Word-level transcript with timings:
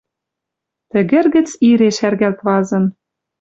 Тӹгӹр 0.91 1.25
гӹц 1.35 1.49
ире 1.69 1.89
шӓргӓлт 1.97 2.39
вазын. 2.47 2.85